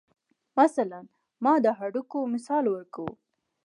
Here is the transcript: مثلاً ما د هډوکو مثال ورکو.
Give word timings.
مثلاً 0.59 0.99
ما 1.43 1.53
د 1.63 1.67
هډوکو 1.79 2.19
مثال 2.33 2.65
ورکو. 2.73 3.07